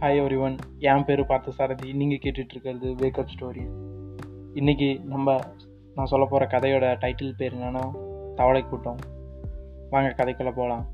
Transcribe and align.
Hi 0.00 0.18
every 0.20 0.38
one 0.40 0.56
என் 0.78 1.04
பேர் 1.04 1.26
பார்த்த 1.26 1.50
சாரதி 1.50 1.92
நீங்கள் 1.92 2.18
கேட்டுட்ருக்கிறது 2.18 2.86
வேக்கப் 3.00 3.32
ஸ்டோரி 3.32 3.64
இன்றைக்கி 4.54 5.04
நம்ம 5.04 5.38
நான் 5.94 6.06
சொல்ல 6.06 6.26
போகிற 6.26 6.46
கதையோட 6.46 6.84
டைட்டில் 7.00 7.36
பேர் 7.36 7.56
என்னென்னா 7.56 7.82
தவளை 8.34 8.62
கூட்டம். 8.62 8.96
வாங்க 9.90 10.14
கதைக்குள்ளே 10.16 10.52
போகலாம் 10.56 10.86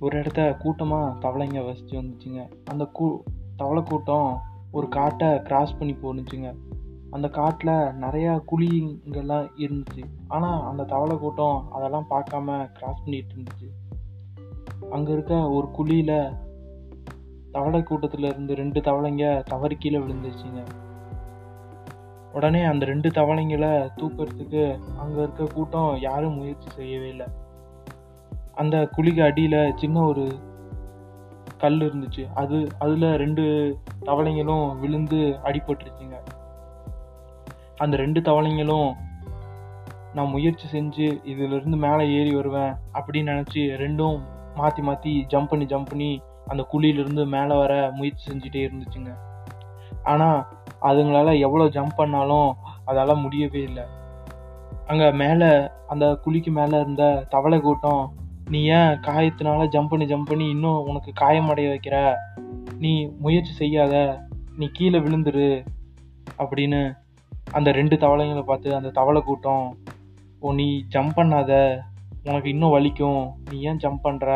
ஒரு 0.00 0.18
இடத்த 0.18 0.56
கூட்டமாக 0.58 1.28
தவளைங்க 1.28 1.64
வசித்து 1.64 2.02
வந்துச்சுங்க. 2.02 2.50
அந்த 2.64 2.84
கூ 2.84 3.22
தவளை 3.56 3.82
கூட்டம் 3.82 4.40
ஒரு 4.70 4.88
காட்டை 4.88 5.42
கிராஸ் 5.42 5.78
பண்ணி 5.78 5.94
போணுச்சுங்க. 5.94 6.56
அந்த 7.10 7.28
காட்டில் 7.28 7.76
நிறையா 8.06 8.42
குழிங்கெல்லாம் 8.52 9.48
இருந்துச்சு. 9.56 10.04
ஆனால் 10.28 10.64
அந்த 10.64 10.84
தவளை 10.84 11.16
கூட்டம் 11.16 11.72
அதெல்லாம் 11.72 12.06
பார்க்காம 12.10 12.72
கிராஸ் 12.72 13.02
பண்ணிகிட்டு 13.04 13.36
இருந்துச்சு. 13.36 13.70
அங்கே 14.90 15.12
இருக்க 15.12 15.50
ஒரு 15.50 15.70
குழியில் 15.70 16.46
தவளை 17.52 17.82
கூட்டத்தில் 17.82 18.24
இருந்து 18.24 18.54
ரெண்டு 18.54 18.80
தவளைங்க 18.80 19.42
தவறி 19.42 19.74
கீழே 19.74 19.98
விழுந்துச்சுங்க 19.98 20.62
உடனே 22.32 22.62
அந்த 22.62 22.84
ரெண்டு 22.84 23.08
தவளைங்களை 23.08 23.70
தூக்கிறதுக்கு 23.96 24.78
அங்கே 24.98 25.18
இருக்க 25.18 25.44
கூட்டம் 25.44 25.98
யாரும் 26.00 26.36
முயற்சி 26.36 26.68
செய்யவே 26.70 27.08
இல்லை. 27.08 27.26
அந்த 28.54 28.88
குழிக்கு 28.96 29.22
அடியில் 29.22 29.72
சின்ன 29.76 30.00
ஒரு 30.00 30.38
கல் 31.58 31.80
இருந்துச்சு. 31.80 32.32
அது 32.34 32.66
அதில் 32.78 33.16
ரெண்டு 33.16 33.44
தவளைங்களும் 34.04 34.78
விழுந்து 34.78 35.38
அடிபட்டுருச்சுங்க. 35.44 36.18
அந்த 37.76 37.96
ரெண்டு 37.96 38.20
தவளைங்களும் 38.20 38.92
நான் 40.14 40.28
முயற்சி 40.28 40.78
செஞ்சு 40.78 41.06
இதிலிருந்து 41.24 41.76
மேலே 41.76 42.04
ஏறி 42.18 42.34
வருவேன் 42.34 42.72
அப்படின்னு 42.92 43.32
நினச்சி 43.34 43.62
ரெண்டும் 43.84 44.18
மாற்றி 44.54 44.82
மாற்றி 44.82 45.26
ஜம்ப் 45.28 45.46
பண்ணி 45.46 45.64
ஜம்ப் 45.64 45.88
பண்ணி 45.88 46.20
அந்த 46.48 46.62
குழியிலிருந்து 46.72 47.24
மேலே 47.26 47.54
வர 47.56 47.74
முயற்சி 47.94 48.24
செஞ்சுட்டே 48.30 48.60
இருந்துச்சுங்க. 48.66 49.12
ஆனால் 50.02 50.38
அதுங்களால் 50.82 51.40
எவ்வளோ 51.46 51.64
ஜம்ப் 51.76 51.96
பண்ணாலும் 51.96 52.50
அதால் 52.84 53.22
முடியவே 53.24 53.62
இல்லை. 53.62 53.84
அங்கே 54.86 55.08
மேலே 55.22 55.48
அந்த 55.86 56.04
குழிக்கு 56.24 56.50
மேலே 56.50 56.76
இருந்த 56.80 57.04
தவளை 57.28 57.58
கூட்டம் 57.60 58.02
நீ 58.50 58.60
ஏன் 58.76 58.92
காயத்தினால 59.06 59.64
ஜம்ப் 59.74 59.88
பண்ணி 59.88 60.06
ஜம்ப் 60.06 60.30
பண்ணி 60.30 60.46
இன்னும் 60.48 60.84
உனக்கு 60.90 61.10
காயமடைய 61.20 61.66
வைக்கிற? 61.72 61.96
நீ 62.78 62.92
முயற்சி 63.20 63.52
செய்யாத 63.52 63.94
நீ 64.56 64.66
கீழே 64.72 64.98
விழுந்துரு 64.98 65.48
அப்படின்னு 66.38 66.80
அந்த 67.52 67.68
ரெண்டு 67.72 67.96
தவளைங்களை 67.96 68.42
பார்த்து 68.42 68.74
அந்த 68.74 68.90
தவளை 68.90 69.20
கூட்டம் 69.22 69.66
ஓ 70.40 70.52
நீ 70.52 70.66
ஜம்ப் 70.94 71.14
பண்ணாத 71.16 71.52
உனக்கு 72.24 72.48
இன்னும் 72.48 72.74
வலிக்கும் 72.76 73.20
நீ 73.50 73.56
ஏன் 73.60 73.80
ஜம்ப் 73.82 74.04
பண்ணுற 74.04 74.30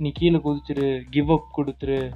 நீ 0.00 0.12
கீழே 0.12 0.38
குதிச்சிரு 0.38 0.88
கிவ் 1.10 1.30
அப் 1.30 1.46
கொடுத்துரு 1.56 2.10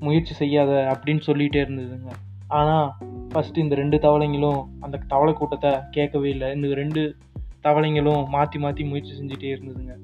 முயற்சி 0.00 0.34
செய்யாத 0.34 0.70
அப்படின்னு 0.92 1.22
சொல்லிகிட்டே 1.26 1.60
இருந்ததுங்க. 1.62 2.10
ஆனால் 2.48 2.86
ஃபஸ்ட்டு 3.30 3.56
இந்த 3.56 3.74
ரெண்டு 3.74 3.96
தவளைங்களும் 3.96 4.60
அந்த 4.80 5.00
தவளை 5.06 5.32
கூட்டத்தை 5.34 5.70
கேட்கவே 5.90 6.28
இல்லை. 6.30 6.48
இந்த 6.54 6.74
ரெண்டு 6.74 7.16
தவளைங்களும் 7.62 8.28
மாற்றி 8.28 8.58
மாற்றி 8.58 8.84
முயற்சி 8.84 9.12
செஞ்சுட்டே 9.12 9.50
இருந்ததுங்க. 9.54 9.94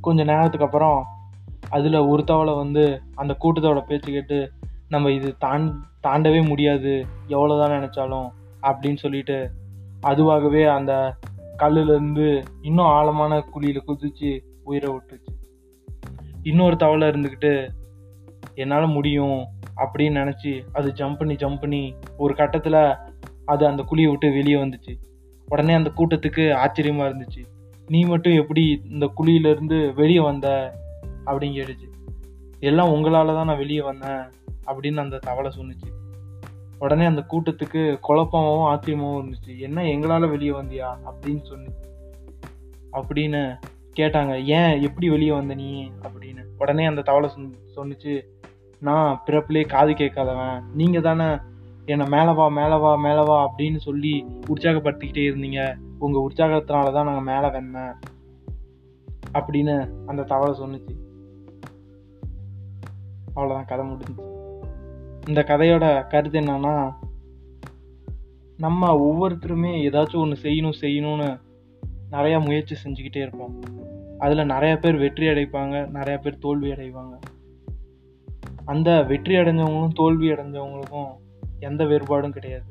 கொஞ்ச 0.00 0.24
நேரத்துக்கு 0.24 0.66
அப்புறம் 0.66 0.98
அதில் 1.68 2.06
ஒரு 2.06 2.24
தவளை 2.24 2.54
வந்து 2.54 3.02
அந்த 3.14 3.36
கூட்டத்தோட 3.42 3.80
பேச்சு 3.86 4.10
கேட்டு 4.12 4.50
நம்ம 4.88 5.10
இது 5.10 5.36
தான் 5.36 5.64
தாண்டவே 6.02 6.48
முடியாது 6.48 7.06
எவ்வளோதான் 7.28 7.76
நினச்சாலும் 7.78 8.28
அப்படின்னு 8.62 8.96
சொல்லிட்டு 8.96 9.50
அதுவாகவே 10.02 10.64
அந்த 10.64 10.92
கல்லுலேருந்து 11.58 12.28
இன்னும் 12.62 12.86
ஆழமான 12.86 13.40
குழியில் 13.40 13.86
குதிச்சு 13.86 14.32
உயிரை 14.64 14.92
விட்டுச்சு. 14.92 15.28
இன்னொரு 16.42 16.76
தவளை 16.76 17.08
இருந்துக்கிட்டு 17.08 17.68
என்னால் 18.54 18.86
முடியும் 18.86 19.46
அப்படின்னு 19.76 20.32
நினச்சி 20.32 20.62
அது 20.72 20.92
ஜம்ப் 20.92 21.18
பண்ணி 21.18 21.34
ஜம்ப் 21.34 21.60
பண்ணி 21.60 21.94
ஒரு 22.18 22.34
கட்டத்தில் 22.34 22.94
அது 23.44 23.66
அந்த 23.66 23.82
குழியை 23.82 24.08
விட்டு 24.08 24.30
வெளியே 24.30 24.54
வந்துச்சு. 24.54 24.96
உடனே 25.48 25.74
அந்த 25.74 25.90
கூட்டத்துக்கு 25.96 26.54
ஆச்சரியமாக 26.54 27.08
இருந்துச்சு. 27.08 27.44
நீ 27.86 28.04
மட்டும் 28.04 28.32
எப்படி 28.32 28.82
இந்த 28.90 29.10
குழியிலேருந்து 29.16 29.94
வெளியே 29.94 30.20
வந்த? 30.20 30.74
அப்படின்னு 31.26 31.68
கேட்டுச்சு. 31.68 31.92
எல்லாம் 32.60 32.92
உங்களால் 32.92 33.26
தான் 33.26 33.46
நான் 33.46 33.56
வெளியே 33.56 33.80
வந்தேன் 33.80 34.22
அப்படின்னு 34.66 34.96
அந்த 34.96 35.18
தவளை 35.18 35.52
சொன்னுச்சு. 35.56 35.92
உடனே 36.78 37.04
அந்த 37.04 37.24
கூட்டத்துக்கு 37.30 37.98
குழப்பமாகவும் 38.08 38.66
ஆச்சரியமாகவும் 38.66 39.32
இருந்துச்சு. 39.32 39.58
என்ன 39.58 39.84
எங்களால் 39.84 40.28
வெளியே 40.28 40.50
வந்தியா? 40.50 40.96
அப்படின்னு 41.06 41.42
சொன்னிச்சு. 41.50 42.12
அப்படின்னு 42.92 43.58
கேட்டாங்க 43.96 44.44
ஏன் 44.44 44.82
எப்படி 44.82 45.10
வெளியே 45.10 45.32
வந்த 45.32 45.54
நீ? 45.54 45.90
அப்படின்னு. 46.02 46.44
உடனே 46.58 46.84
அந்த 46.84 47.02
தவளை 47.02 47.28
சொன் 47.28 47.54
சொன்னிச்சு 47.76 48.22
நான் 48.80 49.22
பிறப்புலேயே 49.26 49.66
காது 49.66 49.92
கேட்காதவன். 49.92 50.62
நீங்கள் 50.74 51.02
தானே 51.02 51.36
என்னை 51.84 52.06
மேலே 52.06 52.32
வா 52.32 52.48
மேலே 52.48 52.76
வா 52.78 52.96
மேலே 52.96 53.24
வா 53.24 53.52
அப்படின்னு 53.52 53.76
சொல்லி 53.76 54.24
உற்சாகப்படுத்திக்கிட்டே 54.46 55.28
இருந்தீங்க. 55.30 55.74
உங்கள் 55.98 56.22
உற்சாகத்தினால 56.22 56.92
தான் 56.92 57.06
நாங்கள் 57.06 57.34
மேலே 57.34 57.52
வந்தேன் 57.52 57.94
அப்படின்னு 59.32 59.90
அந்த 60.06 60.22
தவளை 60.22 60.60
சொன்னிச்சு. 60.60 61.02
அவ்வளோதான் 63.36 63.66
கதை 63.66 63.86
முடிஞ்சிச்சு. 63.86 64.32
இந்த 65.28 65.44
கதையோட 65.46 66.06
கருத்து 66.08 66.40
என்னன்னா 66.40 66.94
நம்ம 68.56 68.96
ஒவ்வொருத்தருமே 68.96 69.70
ஏதாச்சும் 69.88 70.16
ஒன்று 70.16 70.50
செய்யணும் 70.50 70.72
செய்யணும்னு 70.80 71.40
நிறையா 72.14 72.38
முயற்சி 72.44 72.74
செஞ்சுக்கிட்டே 72.84 73.20
இருப்போம் 73.24 73.54
அதில் 74.18 74.50
நிறையா 74.54 74.76
பேர் 74.80 74.96
வெற்றி 74.96 75.26
அடைப்பாங்க 75.26 75.76
நிறையா 75.96 76.18
பேர் 76.20 76.38
தோல்வி 76.38 76.68
அடைவாங்க. 76.72 77.14
அந்த 78.64 78.90
வெற்றி 79.02 79.34
அடைஞ்சவங்களும் 79.36 79.94
தோல்வி 79.94 80.28
அடைஞ்சவங்களுக்கும் 80.32 81.10
எந்த 81.60 81.84
வேறுபாடும் 81.84 82.36
கிடையாது. 82.36 82.70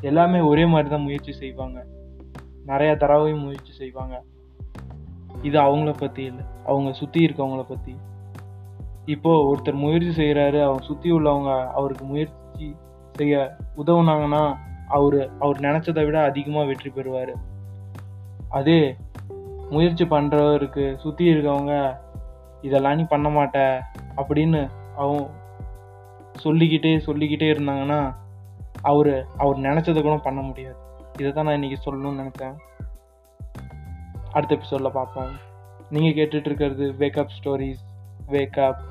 எல்லாமே 0.00 0.38
ஒரே 0.40 0.66
மாதிரி 0.66 0.88
தான் 0.88 1.02
முயற்சி 1.02 1.32
செய்வாங்க. 1.32 1.78
நிறையா 2.66 2.94
தரவையும் 2.96 3.44
முயற்சி 3.46 3.72
செய்வாங்க. 3.72 4.14
இது 5.42 5.58
அவங்கள 5.58 5.92
பற்றி 5.98 6.22
இல்லை. 6.24 6.44
அவங்க 6.64 6.92
சுற்றி 6.92 7.20
இருக்கவங்கள 7.26 7.64
பற்றி 7.68 7.94
இப்போ 9.14 9.32
ஒருத்தர் 9.50 9.82
முயற்சி 9.82 10.12
செய்கிறாரு 10.22 10.58
அவங்க 10.62 10.82
சுற்றி 10.82 11.08
உள்ளவங்க 11.12 11.50
அவருக்கு 11.78 12.04
முயற்சி 12.04 12.66
செய்ய 13.12 13.34
உதவுனாங்கன்னா 13.76 14.42
அவர் 14.96 15.18
அவர் 15.38 15.58
நினச்சதை 15.58 16.04
விட 16.04 16.18
அதிகமாக 16.22 16.66
வெற்றி 16.66 16.90
பெறுவார். 16.90 17.34
அதே 18.58 18.80
முயற்சி 19.70 20.04
பண்ணுறவருக்கு 20.04 20.84
சுற்றி 20.96 21.24
இருக்கவங்க 21.32 21.74
இதெல்லாம் 22.62 22.96
நீ 22.96 23.04
பண்ண 23.12 23.28
மாட்ட 23.28 23.58
அப்படின்னு 24.16 24.60
அவன் 24.96 25.26
சொல்லிக்கிட்டே 26.44 26.92
சொல்லிக்கிட்டே 26.98 27.48
இருந்தாங்கன்னா 27.52 28.00
அவர் 28.82 29.12
அவர் 29.36 29.64
நினச்சதை 29.66 30.00
கூட 30.02 30.16
பண்ண 30.28 30.40
முடியாது. 30.40 30.78
இதை 31.18 31.30
தான் 31.32 31.46
நான் 31.46 31.58
இன்றைக்கி 31.58 31.78
சொல்லணும்னு 31.84 32.22
நினச்சேன். 32.22 32.56
அடுத்த 34.32 34.54
எபிசோடில் 34.54 34.96
பார்ப்போம். 34.98 35.32
நீங்கள் 35.90 36.16
கேட்டுட்ருக்கிறது 36.18 36.86
வேக்கப் 37.02 37.34
ஸ்டோரிஸ் 37.36 37.82
வேக்கப் 38.28 38.82